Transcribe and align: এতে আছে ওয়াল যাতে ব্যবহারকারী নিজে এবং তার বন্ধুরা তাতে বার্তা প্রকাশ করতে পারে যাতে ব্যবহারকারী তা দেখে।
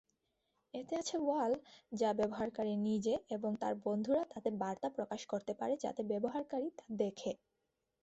এতে 0.73 0.93
আছে 1.01 1.15
ওয়াল 1.19 1.53
যাতে 1.91 2.17
ব্যবহারকারী 2.19 2.73
নিজে 2.87 3.13
এবং 3.35 3.51
তার 3.61 3.73
বন্ধুরা 3.85 4.23
তাতে 4.33 4.49
বার্তা 4.61 4.87
প্রকাশ 4.97 5.21
করতে 5.31 5.53
পারে 5.59 5.73
যাতে 5.83 6.01
ব্যবহারকারী 6.11 6.67
তা 6.77 6.85
দেখে। 7.01 7.31